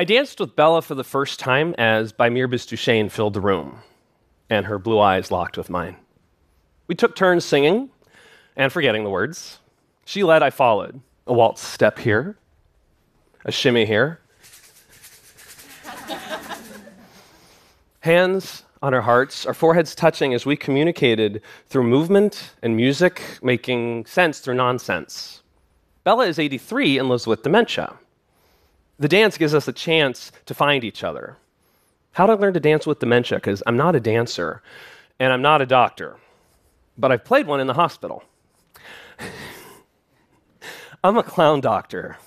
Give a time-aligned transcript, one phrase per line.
[0.00, 3.34] I danced with Bella for the first time as Bei Mir Bist Du Schön filled
[3.34, 3.80] the room,
[4.48, 5.94] and her blue eyes locked with mine.
[6.86, 7.90] We took turns singing
[8.56, 9.58] and forgetting the words.
[10.06, 11.02] She led, I followed.
[11.26, 12.38] A waltz step here,
[13.44, 14.20] a shimmy here.
[18.00, 24.06] Hands on our hearts, our foreheads touching as we communicated through movement and music, making
[24.06, 25.42] sense through nonsense.
[26.04, 27.98] Bella is 83 and lives with dementia.
[29.00, 31.38] The dance gives us a chance to find each other.
[32.12, 33.38] How did I learn to dance with dementia?
[33.38, 34.62] Because I'm not a dancer
[35.18, 36.18] and I'm not a doctor,
[36.98, 38.22] but I've played one in the hospital.
[41.02, 42.18] I'm a clown doctor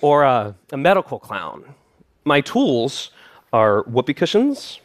[0.00, 1.74] or a, a medical clown.
[2.24, 3.10] My tools
[3.52, 4.80] are whoopee cushions,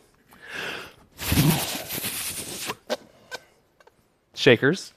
[4.34, 4.92] shakers,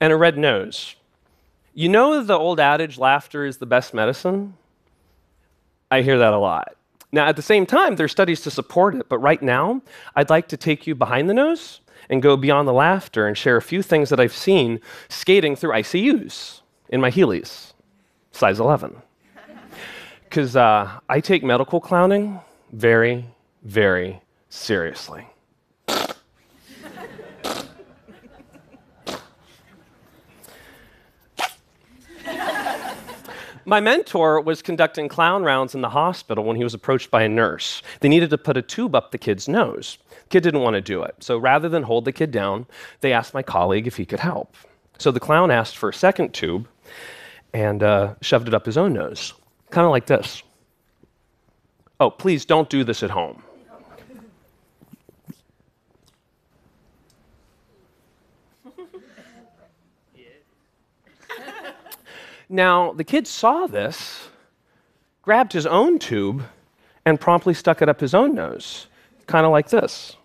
[0.00, 0.94] and a red nose.
[1.78, 4.54] You know the old adage, laughter is the best medicine?
[5.92, 6.74] I hear that a lot.
[7.12, 9.80] Now, at the same time, there's studies to support it, but right now,
[10.16, 13.56] I'd like to take you behind the nose and go beyond the laughter and share
[13.56, 17.74] a few things that I've seen skating through ICUs in my Heelys,
[18.32, 19.00] size 11.
[20.24, 22.40] Because uh, I take medical clowning
[22.72, 23.24] very,
[23.62, 25.28] very seriously.
[33.68, 37.28] My mentor was conducting clown rounds in the hospital when he was approached by a
[37.28, 37.82] nurse.
[38.00, 39.98] They needed to put a tube up the kid's nose.
[40.08, 41.16] The kid didn't want to do it.
[41.20, 42.64] So rather than hold the kid down,
[43.02, 44.56] they asked my colleague if he could help.
[44.96, 46.66] So the clown asked for a second tube
[47.52, 49.34] and uh, shoved it up his own nose,
[49.68, 50.42] kind of like this.
[52.00, 53.42] Oh, please don't do this at home.
[62.48, 64.28] Now, the kid saw this,
[65.22, 66.42] grabbed his own tube,
[67.04, 68.86] and promptly stuck it up his own nose,
[69.26, 70.16] kind of like this.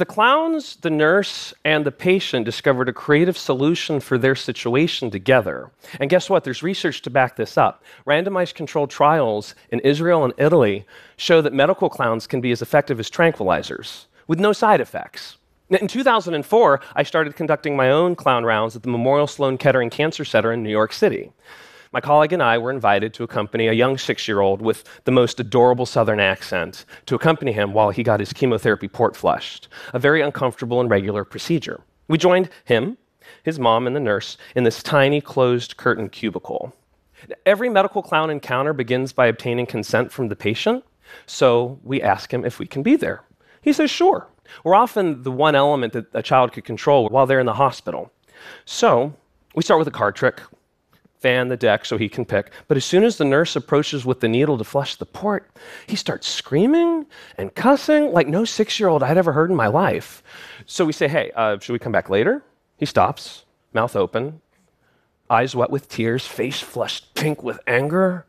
[0.00, 5.72] The clowns, the nurse, and the patient discovered a creative solution for their situation together.
[6.00, 6.42] And guess what?
[6.42, 7.84] There's research to back this up.
[8.06, 10.86] Randomized controlled trials in Israel and Italy
[11.18, 15.36] show that medical clowns can be as effective as tranquilizers with no side effects.
[15.68, 20.24] In 2004, I started conducting my own clown rounds at the Memorial Sloan Kettering Cancer
[20.24, 21.30] Center in New York City
[21.92, 25.10] my colleague and I were invited to accompany a young six year old with the
[25.10, 29.98] most adorable southern accent to accompany him while he got his chemotherapy port flushed, a
[29.98, 31.80] very uncomfortable and regular procedure.
[32.06, 32.96] We joined him,
[33.42, 36.72] his mom, and the nurse in this tiny closed curtain cubicle.
[37.44, 40.84] Every medical clown encounter begins by obtaining consent from the patient,
[41.26, 43.24] so we ask him if we can be there.
[43.62, 44.28] He says, sure.
[44.64, 48.10] We're often the one element that a child could control while they're in the hospital.
[48.64, 49.12] So
[49.54, 50.40] we start with a card trick
[51.20, 52.50] fan the deck so he can pick.
[52.66, 55.50] But as soon as the nurse approaches with the needle to flush the port,
[55.86, 59.66] he starts screaming and cussing like no six year old I'd ever heard in my
[59.66, 60.22] life.
[60.66, 62.42] So we say, Hey, uh, should we come back later?
[62.78, 63.44] He stops,
[63.74, 64.40] mouth open,
[65.28, 68.24] eyes wet with tears, face flushed pink with anger,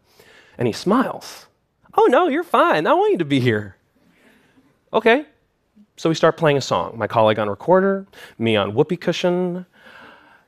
[0.57, 1.47] and he smiles.
[1.93, 2.87] Oh, no, you're fine.
[2.87, 3.75] I want you to be here.
[4.93, 5.25] Okay.
[5.97, 6.97] So we start playing a song.
[6.97, 9.65] My colleague on recorder, me on whoopee cushion,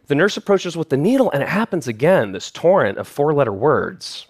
[0.08, 3.54] the nurse approaches with the needle, and it happens again this torrent of four letter
[3.54, 4.28] words.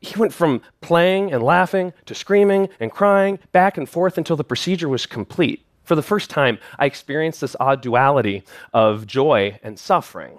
[0.00, 4.44] He went from playing and laughing to screaming and crying back and forth until the
[4.44, 5.64] procedure was complete.
[5.84, 8.42] For the first time, I experienced this odd duality
[8.72, 10.38] of joy and suffering,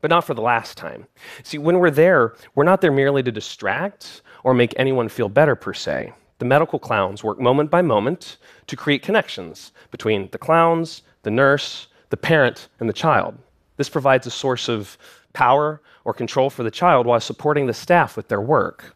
[0.00, 1.06] but not for the last time.
[1.42, 5.56] See, when we're there, we're not there merely to distract or make anyone feel better
[5.56, 6.12] per se.
[6.38, 11.88] The medical clowns work moment by moment to create connections between the clowns, the nurse,
[12.12, 13.38] the parent and the child.
[13.78, 14.98] This provides a source of
[15.32, 18.94] power or control for the child while supporting the staff with their work.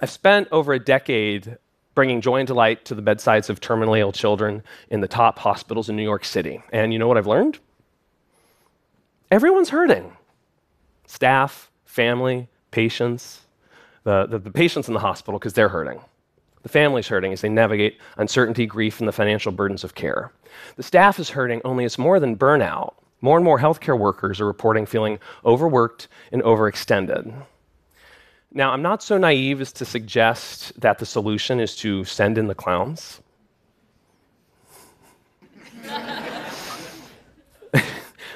[0.00, 1.56] I've spent over a decade
[1.94, 5.88] bringing joy and delight to the bedsides of terminally ill children in the top hospitals
[5.88, 6.60] in New York City.
[6.72, 7.60] And you know what I've learned?
[9.30, 10.12] Everyone's hurting
[11.06, 13.42] staff, family, patients,
[14.02, 16.00] the, the, the patients in the hospital because they're hurting.
[16.66, 20.32] The family's hurting as they navigate uncertainty, grief, and the financial burdens of care.
[20.74, 22.94] The staff is hurting, only it's more than burnout.
[23.20, 27.32] More and more healthcare workers are reporting feeling overworked and overextended.
[28.50, 32.48] Now, I'm not so naive as to suggest that the solution is to send in
[32.48, 33.20] the clowns.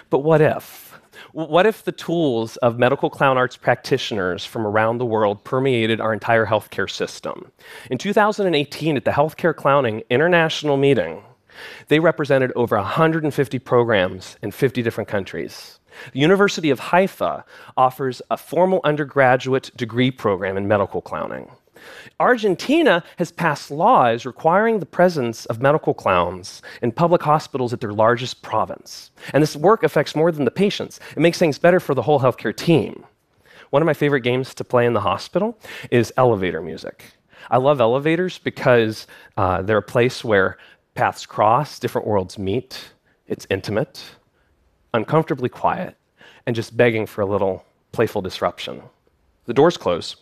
[0.08, 0.89] but what if?
[1.32, 6.12] What if the tools of medical clown arts practitioners from around the world permeated our
[6.12, 7.52] entire healthcare system?
[7.88, 11.22] In 2018, at the Healthcare Clowning International Meeting,
[11.86, 15.78] they represented over 150 programs in 50 different countries.
[16.12, 17.44] The University of Haifa
[17.76, 21.50] offers a formal undergraduate degree program in medical clowning.
[22.18, 27.92] Argentina has passed laws requiring the presence of medical clowns in public hospitals at their
[27.92, 29.10] largest province.
[29.32, 32.20] And this work affects more than the patients, it makes things better for the whole
[32.20, 33.04] healthcare team.
[33.70, 35.56] One of my favorite games to play in the hospital
[35.90, 37.04] is elevator music.
[37.50, 39.06] I love elevators because
[39.36, 40.58] uh, they're a place where
[40.94, 42.92] paths cross, different worlds meet,
[43.26, 44.02] it's intimate,
[44.92, 45.96] uncomfortably quiet,
[46.46, 48.82] and just begging for a little playful disruption.
[49.46, 50.16] The doors close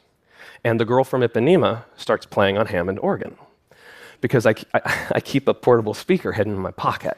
[0.64, 3.36] and the girl from Ipanema starts playing on Hammond organ
[4.20, 7.16] because I, I, I keep a portable speaker hidden in my pocket.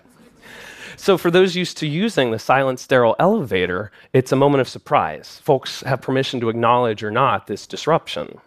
[0.96, 5.40] So, for those used to using the silent, sterile elevator, it's a moment of surprise.
[5.42, 8.38] Folks have permission to acknowledge or not this disruption.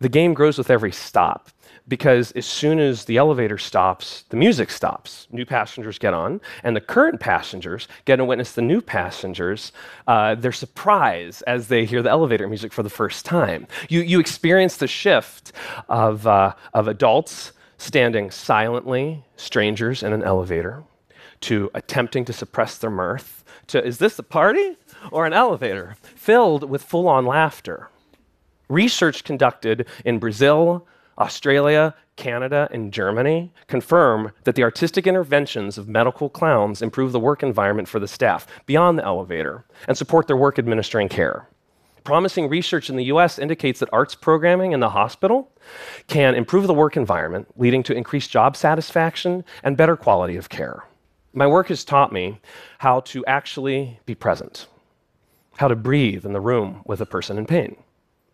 [0.00, 1.50] The game grows with every stop
[1.88, 5.26] because as soon as the elevator stops, the music stops.
[5.30, 9.72] New passengers get on, and the current passengers get to witness the new passengers,
[10.06, 13.66] uh, their surprise as they hear the elevator music for the first time.
[13.88, 15.52] You, you experience the shift
[15.88, 20.82] of, uh, of adults standing silently, strangers in an elevator,
[21.42, 24.76] to attempting to suppress their mirth, to is this a party
[25.12, 25.96] or an elevator?
[26.14, 27.90] Filled with full on laughter.
[28.68, 30.86] Research conducted in Brazil,
[31.18, 37.42] Australia, Canada, and Germany confirm that the artistic interventions of medical clowns improve the work
[37.42, 41.48] environment for the staff beyond the elevator and support their work administering care.
[42.04, 45.50] Promising research in the US indicates that arts programming in the hospital
[46.06, 50.84] can improve the work environment, leading to increased job satisfaction and better quality of care.
[51.32, 52.40] My work has taught me
[52.78, 54.68] how to actually be present,
[55.56, 57.76] how to breathe in the room with a person in pain,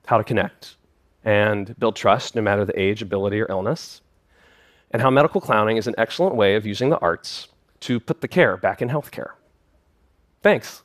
[0.06, 0.76] how to connect,
[1.24, 4.02] and build trust no matter the age, ability, or illness,
[4.90, 7.48] and how medical clowning is an excellent way of using the arts
[7.80, 9.32] to put the care back in healthcare.
[10.42, 10.82] Thanks.